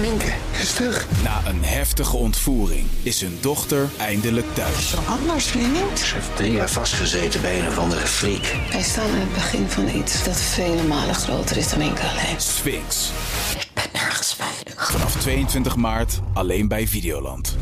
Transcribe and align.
Minke 0.00 0.32
is 0.60 0.72
terug. 0.72 1.06
Na 1.22 1.40
een 1.46 1.64
heftige 1.64 2.16
ontvoering 2.16 2.86
is 3.02 3.20
hun 3.20 3.38
dochter 3.40 3.88
eindelijk 3.96 4.46
thuis. 4.54 4.94
Anders, 5.06 5.46
vriend. 5.46 5.98
Ze 5.98 6.14
heeft 6.14 6.36
drie 6.36 6.52
jaar 6.52 6.70
vastgezeten 6.70 7.40
bij 7.40 7.60
een 7.60 7.66
of 7.66 7.78
andere 7.78 8.06
freak. 8.06 8.56
Wij 8.70 8.82
staan 8.82 9.10
aan 9.10 9.18
het 9.18 9.32
begin 9.32 9.68
van 9.68 9.88
iets 9.88 10.24
dat 10.24 10.40
vele 10.40 10.82
malen 10.82 11.14
groter 11.14 11.56
is 11.56 11.70
dan 11.70 11.78
Minke 11.78 12.02
alleen. 12.02 12.40
Sphinx. 12.40 13.10
Ik 13.58 13.68
ben 13.74 13.84
nergens 13.92 14.34
veilig. 14.34 14.90
Vanaf 14.90 15.16
22 15.16 15.76
maart 15.76 16.20
alleen 16.32 16.68
bij 16.68 16.88
Videoland. 16.88 17.56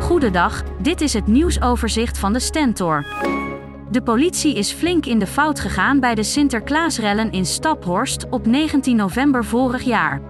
Goedendag, 0.00 0.62
dit 0.82 1.00
is 1.00 1.12
het 1.12 1.26
nieuwsoverzicht 1.26 2.18
van 2.18 2.32
de 2.32 2.40
Stentor. 2.40 3.06
De 3.90 4.02
politie 4.02 4.54
is 4.54 4.72
flink 4.72 5.06
in 5.06 5.18
de 5.18 5.26
fout 5.26 5.60
gegaan 5.60 6.00
bij 6.00 6.14
de 6.14 6.22
Sinterklaasrellen 6.22 7.32
in 7.32 7.46
Staphorst 7.46 8.28
op 8.30 8.46
19 8.46 8.96
november 8.96 9.44
vorig 9.44 9.82
jaar. 9.82 10.20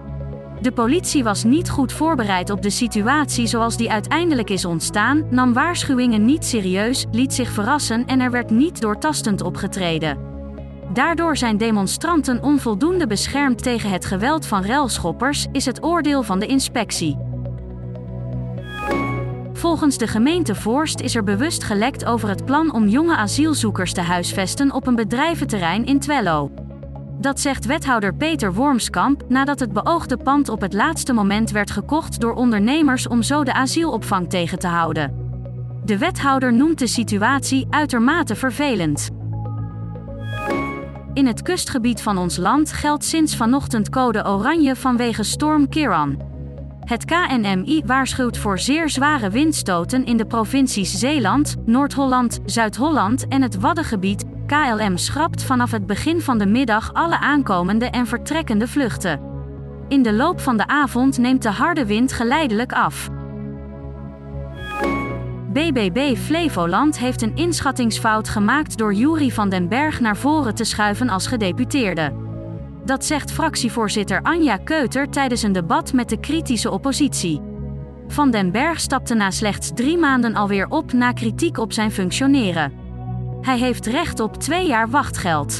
De 0.61 0.71
politie 0.71 1.23
was 1.23 1.43
niet 1.43 1.69
goed 1.69 1.91
voorbereid 1.91 2.49
op 2.49 2.61
de 2.61 2.69
situatie 2.69 3.47
zoals 3.47 3.77
die 3.77 3.91
uiteindelijk 3.91 4.49
is 4.49 4.65
ontstaan, 4.65 5.27
nam 5.29 5.53
waarschuwingen 5.53 6.25
niet 6.25 6.45
serieus, 6.45 7.05
liet 7.11 7.33
zich 7.33 7.49
verrassen 7.49 8.05
en 8.05 8.19
er 8.19 8.31
werd 8.31 8.49
niet 8.49 8.81
doortastend 8.81 9.41
opgetreden. 9.41 10.17
Daardoor 10.93 11.37
zijn 11.37 11.57
demonstranten 11.57 12.43
onvoldoende 12.43 13.07
beschermd 13.07 13.63
tegen 13.63 13.89
het 13.89 14.05
geweld 14.05 14.45
van 14.45 14.61
relschoppers, 14.61 15.47
is 15.51 15.65
het 15.65 15.83
oordeel 15.83 16.23
van 16.23 16.39
de 16.39 16.45
inspectie. 16.45 17.28
Volgens 19.59 19.97
de 19.97 20.07
gemeente 20.07 20.55
Voorst 20.55 20.99
is 20.99 21.15
er 21.15 21.23
bewust 21.23 21.63
gelekt 21.63 22.05
over 22.05 22.29
het 22.29 22.45
plan 22.45 22.73
om 22.73 22.87
jonge 22.87 23.15
asielzoekers 23.15 23.93
te 23.93 24.01
huisvesten 24.01 24.71
op 24.71 24.87
een 24.87 24.95
bedrijventerrein 24.95 25.85
in 25.85 25.99
Twello. 25.99 26.51
Dat 27.21 27.39
zegt 27.39 27.65
wethouder 27.65 28.15
Peter 28.15 28.53
Wormskamp 28.53 29.23
nadat 29.27 29.59
het 29.59 29.73
beoogde 29.73 30.17
pand 30.17 30.49
op 30.49 30.61
het 30.61 30.73
laatste 30.73 31.13
moment 31.13 31.51
werd 31.51 31.71
gekocht 31.71 32.19
door 32.19 32.33
ondernemers 32.33 33.07
om 33.07 33.23
zo 33.23 33.43
de 33.43 33.53
asielopvang 33.53 34.29
tegen 34.29 34.59
te 34.59 34.67
houden. 34.67 35.13
De 35.85 35.97
wethouder 35.97 36.53
noemt 36.53 36.79
de 36.79 36.87
situatie 36.87 37.67
uitermate 37.69 38.35
vervelend. 38.35 39.09
In 41.13 41.27
het 41.27 41.41
kustgebied 41.41 42.01
van 42.01 42.17
ons 42.17 42.37
land 42.37 42.71
geldt 42.71 43.03
sinds 43.03 43.35
vanochtend 43.35 43.89
code 43.89 44.25
oranje 44.25 44.75
vanwege 44.75 45.23
storm 45.23 45.69
Kiran. 45.69 46.17
Het 46.89 47.05
KNMI 47.05 47.81
waarschuwt 47.85 48.37
voor 48.37 48.59
zeer 48.59 48.89
zware 48.89 49.29
windstoten 49.29 50.05
in 50.05 50.17
de 50.17 50.25
provincies 50.25 50.99
Zeeland, 50.99 51.55
Noord-Holland, 51.65 52.39
Zuid-Holland 52.45 53.27
en 53.27 53.41
het 53.41 53.59
Waddengebied. 53.59 54.23
KLM 54.47 54.97
schrapt 54.97 55.43
vanaf 55.43 55.71
het 55.71 55.85
begin 55.85 56.21
van 56.21 56.37
de 56.37 56.45
middag 56.45 56.93
alle 56.93 57.19
aankomende 57.19 57.85
en 57.85 58.07
vertrekkende 58.07 58.67
vluchten. 58.67 59.21
In 59.87 60.03
de 60.03 60.13
loop 60.13 60.39
van 60.39 60.57
de 60.57 60.67
avond 60.67 61.17
neemt 61.17 61.41
de 61.41 61.51
harde 61.51 61.85
wind 61.85 62.13
geleidelijk 62.13 62.73
af. 62.73 63.09
BBB 65.51 66.15
Flevoland 66.17 66.99
heeft 66.99 67.21
een 67.21 67.35
inschattingsfout 67.35 68.29
gemaakt 68.29 68.77
door 68.77 68.93
Jury 68.93 69.29
van 69.29 69.49
den 69.49 69.67
Berg 69.67 69.99
naar 69.99 70.17
voren 70.17 70.55
te 70.55 70.63
schuiven 70.63 71.09
als 71.09 71.27
gedeputeerde. 71.27 72.28
Dat 72.85 73.05
zegt 73.05 73.31
fractievoorzitter 73.31 74.21
Anja 74.21 74.57
Keuter 74.57 75.09
tijdens 75.09 75.43
een 75.43 75.51
debat 75.51 75.93
met 75.93 76.09
de 76.09 76.19
kritische 76.19 76.71
oppositie. 76.71 77.41
Van 78.07 78.31
den 78.31 78.51
Berg 78.51 78.79
stapte 78.79 79.13
na 79.13 79.31
slechts 79.31 79.71
drie 79.73 79.97
maanden 79.97 80.35
alweer 80.35 80.67
op 80.67 80.93
na 80.93 81.11
kritiek 81.11 81.57
op 81.57 81.73
zijn 81.73 81.91
functioneren. 81.91 82.73
Hij 83.41 83.57
heeft 83.57 83.85
recht 83.85 84.19
op 84.19 84.35
twee 84.37 84.67
jaar 84.67 84.89
wachtgeld. 84.89 85.59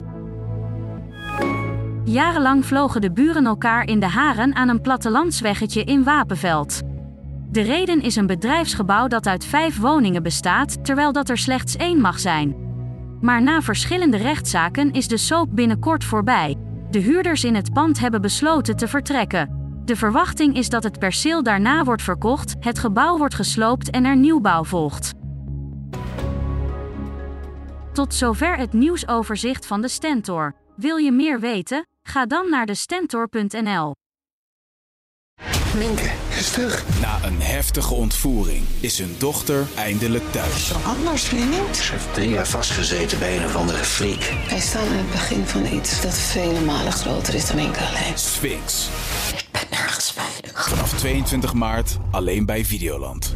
Jarenlang 2.03 2.65
vlogen 2.65 3.01
de 3.01 3.11
buren 3.11 3.45
elkaar 3.45 3.87
in 3.87 3.99
de 3.99 4.07
haren 4.07 4.55
aan 4.55 4.69
een 4.69 4.81
plattelandsweggetje 4.81 5.83
in 5.83 6.03
Wapenveld. 6.03 6.81
De 7.51 7.61
reden 7.61 8.01
is 8.01 8.15
een 8.15 8.27
bedrijfsgebouw 8.27 9.07
dat 9.07 9.27
uit 9.27 9.45
vijf 9.45 9.79
woningen 9.79 10.23
bestaat, 10.23 10.85
terwijl 10.85 11.11
dat 11.11 11.29
er 11.29 11.37
slechts 11.37 11.75
één 11.75 12.01
mag 12.01 12.19
zijn. 12.19 12.55
Maar 13.21 13.41
na 13.41 13.61
verschillende 13.61 14.17
rechtszaken 14.17 14.91
is 14.91 15.07
de 15.07 15.17
soap 15.17 15.47
binnenkort 15.51 16.03
voorbij. 16.03 16.55
De 16.89 16.99
huurders 16.99 17.43
in 17.43 17.55
het 17.55 17.73
pand 17.73 17.99
hebben 17.99 18.21
besloten 18.21 18.75
te 18.75 18.87
vertrekken. 18.87 19.71
De 19.85 19.95
verwachting 19.95 20.55
is 20.55 20.69
dat 20.69 20.83
het 20.83 20.99
perceel 20.99 21.43
daarna 21.43 21.83
wordt 21.83 22.01
verkocht, 22.01 22.55
het 22.59 22.79
gebouw 22.79 23.17
wordt 23.17 23.35
gesloopt 23.35 23.89
en 23.89 24.05
er 24.05 24.15
nieuwbouw 24.15 24.63
volgt. 24.63 25.13
Tot 27.93 28.13
zover 28.13 28.57
het 28.57 28.73
nieuwsoverzicht 28.73 29.65
van 29.65 29.81
de 29.81 29.87
Stentor. 29.87 30.55
Wil 30.75 30.97
je 30.97 31.11
meer 31.11 31.39
weten? 31.39 31.87
Ga 32.01 32.25
dan 32.25 32.49
naar 32.49 32.65
de 32.65 32.75
Stentor.nl. 32.75 33.95
Na 37.01 37.19
een 37.23 37.41
heftige 37.41 37.93
ontvoering 37.93 38.63
is 38.79 38.97
hun 38.97 39.15
dochter 39.17 39.67
eindelijk 39.75 40.31
thuis. 40.31 40.71
Anders, 40.83 41.23
vriend. 41.23 41.77
Ze 41.77 41.91
heeft 41.91 42.13
drie 42.13 42.29
jaar 42.29 42.47
vastgezeten 42.47 43.19
bij 43.19 43.37
een 43.37 43.45
of 43.45 43.55
andere 43.55 43.77
freak. 43.77 44.33
Wij 44.49 44.59
staan 44.59 44.87
aan 44.87 44.97
het 44.97 45.11
begin 45.11 45.45
van 45.45 45.65
iets 45.65 46.01
dat 46.01 46.17
vele 46.17 46.59
malen 46.59 46.91
groter 46.91 47.33
is 47.35 47.47
dan 47.47 47.55
Minke 47.55 47.79
alleen. 47.79 48.17
Sphinx. 48.17 48.87
Ik 49.37 49.45
ben 49.51 49.61
nergens 49.69 50.11
veilig. 50.11 50.69
Vanaf 50.69 50.93
22 50.93 51.53
maart 51.53 51.97
alleen 52.11 52.45
bij 52.45 52.65
Videoland. 52.65 53.33